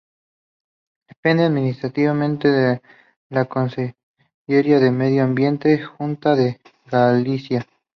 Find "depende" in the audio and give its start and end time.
1.07-1.43